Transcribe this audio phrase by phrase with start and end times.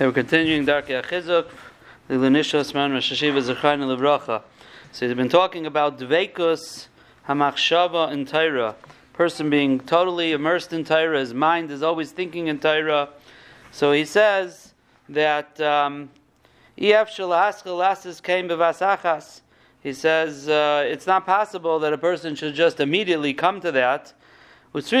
[0.00, 1.50] Hey, we're continuing Darchei HaChizuk,
[2.08, 4.42] the Lenishos Man Rashashiva Zechayna Levracha.
[4.92, 6.86] So he's been talking about Dveikus
[7.28, 8.76] Hamachshava in Torah.
[9.12, 13.10] Person being totally immersed in Torah, his mind is always thinking in Torah.
[13.72, 14.72] So he says
[15.10, 16.08] that um.
[16.76, 16.92] He
[19.92, 24.14] says uh, it's not possible that a person should just immediately come to that.
[24.72, 24.96] It's a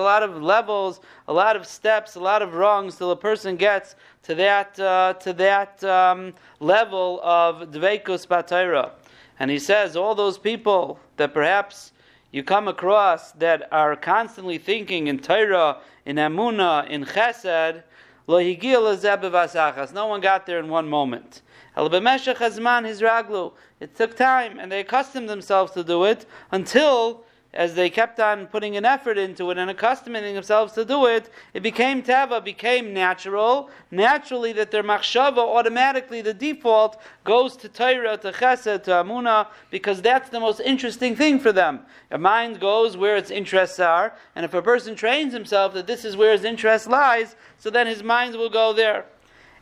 [0.00, 3.96] lot of levels, a lot of steps, a lot of rungs till a person gets
[4.22, 8.92] to that uh, to that um, level of dveikus batayra.
[9.38, 11.92] And he says all those people that perhaps
[12.32, 17.82] you come across that are constantly thinking in Torah, in Amuna, in Chesed,
[19.92, 21.42] no one got there in one moment.
[21.78, 21.90] It
[23.94, 28.78] took time, and they accustomed themselves to do it until, as they kept on putting
[28.78, 33.68] an effort into it and accustoming themselves to do it, it became tava, became natural.
[33.90, 40.00] Naturally, that their machshava automatically, the default goes to Torah, to Chesed, to Amuna, because
[40.00, 41.80] that's the most interesting thing for them.
[42.10, 46.06] A mind goes where its interests are, and if a person trains himself that this
[46.06, 49.04] is where his interest lies, so then his mind will go there.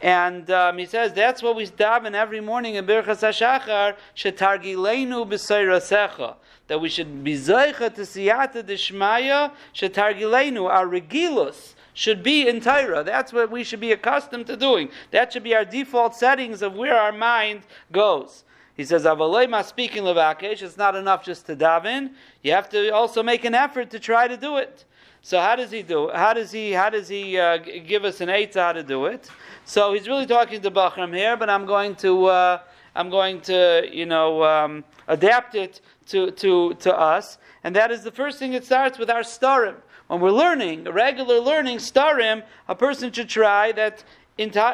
[0.00, 6.36] And um, he says that's what we daven every morning in Birchas Hashachar, b'seirasecha,
[6.68, 13.02] that we should be zeicha to siyata deshmaya, shetargilenu, our regilus, should be in Torah.
[13.02, 14.90] That's what we should be accustomed to doing.
[15.10, 18.44] That should be our default settings of where our mind goes.
[18.76, 22.12] He says, Avalema speaking Levakesh, it's not enough just to daven.
[22.44, 24.84] You have to also make an effort to try to do it.
[25.28, 26.08] So how does he do?
[26.08, 26.72] How does he?
[26.72, 29.28] How does he uh, give us an eight how to do it?
[29.66, 32.60] So he's really talking to Bachram here, but I'm going to uh,
[32.94, 38.02] I'm going to you know um, adapt it to, to to us, and that is
[38.04, 38.54] the first thing.
[38.54, 39.74] It starts with our starim.
[40.06, 44.04] When we're learning, a regular learning starim, a person should try that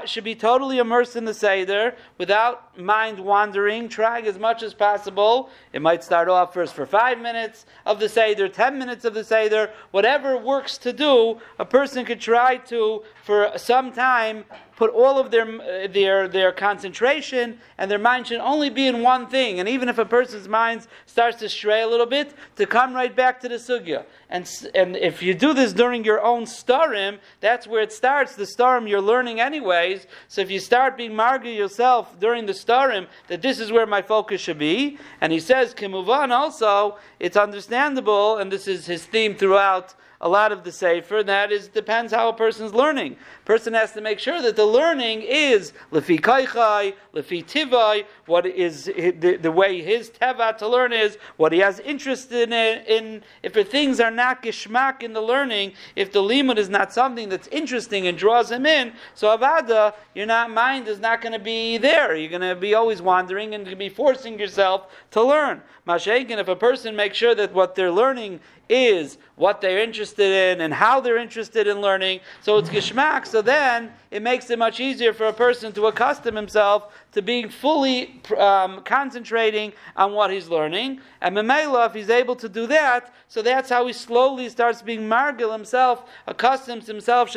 [0.05, 5.49] should be totally immersed in the Seder without mind wandering, trying as much as possible.
[5.73, 9.25] It might start off first for five minutes of the Seder, ten minutes of the
[9.25, 14.45] Seder, whatever works to do, a person could try to, for some time,
[14.77, 19.03] put all of their, uh, their, their concentration and their mind should only be in
[19.03, 19.61] one thing.
[19.61, 23.15] And even if a person's mind starts to stray a little bit, to come right
[23.15, 24.05] back to the sugya.
[24.31, 28.35] And, and if you do this during your own starim, that's where it starts.
[28.35, 30.07] The starim you're learning anyways.
[30.29, 34.03] So if you start being marga yourself during the starim, that this is where my
[34.03, 34.99] focus should be.
[35.21, 40.53] And he says, Kimuvan also, it's understandable, and this is his theme throughout a lot
[40.53, 43.17] of the Sefer, that is, depends how a person's learning.
[43.45, 48.87] Person has to make sure that the learning is lefi kaichai, lefi tivai, what is
[48.87, 53.53] the, the, way his teva to learn is, what he has interest in, in if
[53.53, 57.47] the things are not gishmak in the learning, if the limud is not something that's
[57.49, 61.77] interesting and draws him in, so avada, your not mind is not going to be
[61.77, 62.17] there.
[62.17, 65.61] You're going to be always wandering and to be forcing yourself to learn.
[65.87, 68.41] Mashakin, if a person makes sure that what they're learning
[68.71, 72.21] is what they're interested in and how they're interested in learning.
[72.43, 73.27] So it's gishmak.
[73.27, 77.49] So then it makes it much easier for a person to accustom himself to being
[77.49, 81.01] fully um, concentrating on what he's learning.
[81.21, 85.01] And Memela, if he's able to do that, so that's how he slowly starts being
[85.03, 87.33] margil himself, accustoms himself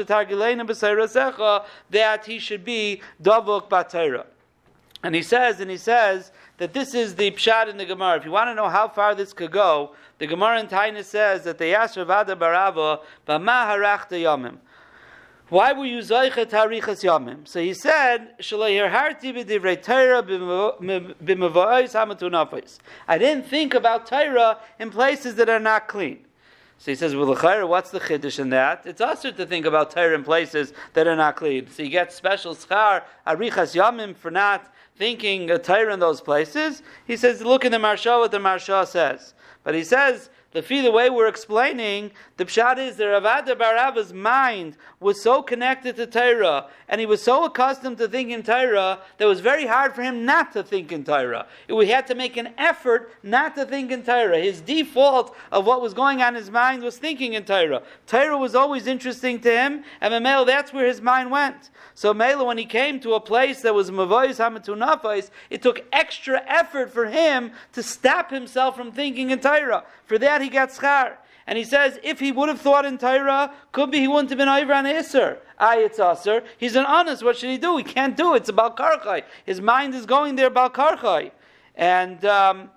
[1.90, 4.26] that he should be davuk batera.
[5.04, 8.18] And he says, and he says that this is the pshat in the Gemara.
[8.18, 11.44] If you want to know how far this could go, the Gemara in Taina says
[11.44, 14.58] that they asked Rav Adda bar Ahava, "Bama harachta yamim."
[15.50, 17.48] Why were you zoichet harichas yamim?
[17.48, 18.34] So he said.
[23.08, 26.27] I didn't think about Torah in places that are not clean.
[26.80, 27.34] So he says, well,
[27.68, 28.84] what's the chiddush in that?
[28.86, 31.70] It's also to think about Torah in places that are not clean.
[31.70, 36.84] So you get special schar, arichas yamim, for not thinking a Torah in those places.
[37.06, 39.34] He says, look in the Maharsha what the Maharsha says.
[39.64, 43.56] But he says, the fee, the way we're explaining, the pshat is that Rav Adda
[43.56, 48.44] bar Ahava's mind was so connected to Torah, and he was so accustomed to thinking
[48.44, 51.48] Torah, that it was very hard for him not to think in Torah.
[51.70, 54.40] We had to make an effort not to think in Torah.
[54.40, 57.84] His default of what was going on in his mind was thinking in Torah.
[58.08, 61.70] Torah was always interesting to him, and Mamel, that's where his mind went.
[61.94, 66.44] So Mela, when he came to a place that was Mavois Hamatunafais, it took extra
[66.48, 69.84] effort for him to stop himself from thinking in Torah.
[70.06, 71.18] For that, he got schar.
[71.46, 74.38] And he says, if he would have thought in Torah, could be he wouldn't have
[74.38, 75.38] been over on Isser.
[75.58, 76.44] Ay, it's Aser.
[76.58, 77.24] He's an honest.
[77.24, 77.78] What should he do?
[77.78, 78.38] He can't do it.
[78.38, 79.24] It's about Karchai.
[79.46, 81.32] His mind is going there about Karchai.
[81.76, 82.70] And um,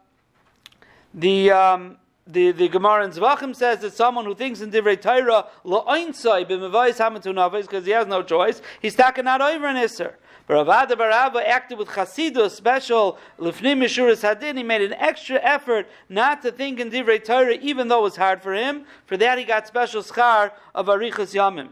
[1.12, 1.50] the.
[1.50, 1.96] Um,
[2.26, 6.98] the, the Gemara in Zvachim says that someone who thinks in Divrei Torah, la'oinsai b'mevayis
[6.98, 10.14] hamatun because he has no choice, he's taken out over an Isser.
[10.46, 14.56] But Rav Adda bar Ahava acted with Chasidus, special Lifnim Mishuras Hadin.
[14.56, 18.16] He made an extra effort not to think in Divrei Torah, even though it was
[18.16, 18.84] hard for him.
[19.06, 21.68] For that, he got special schar of Arichas Yamim.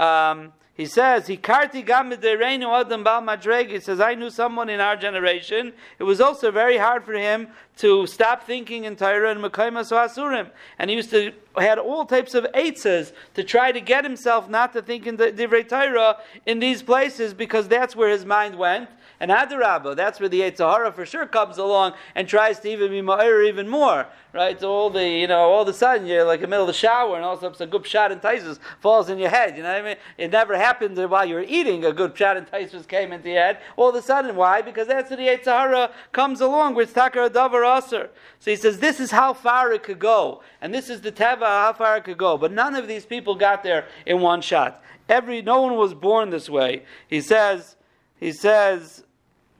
[0.00, 4.80] Um, he says, "He karti gam adam bal madreg." He says, "I knew someone in
[4.80, 5.74] our generation.
[5.98, 7.48] It was also very hard for him
[7.78, 12.34] to stop thinking in Torah and Mekaymas Asurim, and he used to had all types
[12.34, 16.16] of eitzes to try to get himself not to think in the Divrei Torah
[16.46, 18.88] in these places because that's where his mind went."
[19.22, 22.90] And Adarabba, that's where the Yetzer Hara for sure comes along and tries to even
[22.90, 24.08] be Ma'ir even more.
[24.32, 24.58] Right?
[24.58, 26.66] So all the, you know, all of a sudden you're like in the middle of
[26.66, 29.56] the shower and all of a sudden good shot and falls in your head.
[29.56, 29.96] You know what I mean?
[30.18, 33.42] It never happened while you were eating, a good shot and Taisus came into your
[33.42, 33.58] head.
[33.76, 34.62] All of a sudden, why?
[34.62, 38.10] Because that's where the Yetzer Hara comes along with Takar Adavar Aser.
[38.38, 40.42] So he says, this is how far it could go.
[40.60, 42.38] And this is the Teva, how far it could go.
[42.38, 44.82] But none of these people got there in one shot.
[45.08, 46.84] Every, no one was born this way.
[47.08, 47.76] He says,
[48.18, 49.04] he says,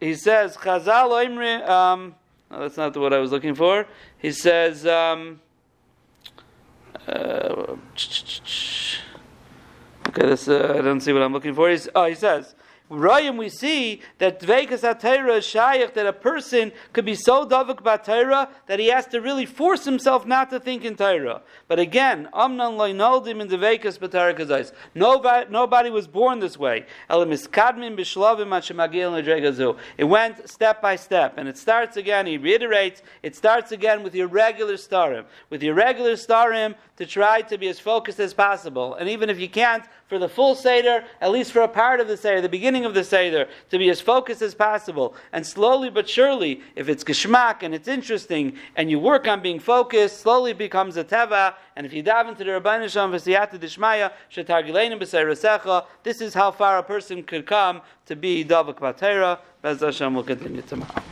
[0.00, 2.14] he says, Chazal um,
[2.50, 3.86] no, that's not what I was looking for.
[4.18, 5.40] He says, um,
[7.08, 7.76] uh,
[10.12, 11.70] okay, this, uh, I don't see what I'm looking for.
[11.70, 12.54] He's, oh, he says,
[12.92, 17.80] Rayim, we see that Dveikas HaTorah is shaykh, that a person could be so davuk
[17.80, 21.40] about Torah that he has to really force himself not to think in Torah.
[21.68, 26.84] But again, Amnan loinoldim in Dveikas B'Torah Nobody, nobody was born this way.
[29.98, 34.14] It went step by step, and it starts again, he reiterates, it starts again with
[34.14, 35.24] your regular starim.
[35.48, 38.94] With your regular starim to try to be as focused as possible.
[38.94, 42.06] And even if you can't, for the full Seder, at least for a part of
[42.06, 45.14] the Seder, the beginning of the Seder, to be as focused as possible.
[45.32, 49.58] And slowly but surely, if it's geschmack and it's interesting, and you work on being
[49.58, 51.54] focused, slowly becomes a teva.
[51.76, 56.50] And if you dive into the Rabbi Nisham v'siyata dishmaya, shetargilenim b'seiresecha, this is how
[56.50, 59.38] far a person could come to be davak batera.
[59.62, 61.02] Bez Hashem will continue tomorrow.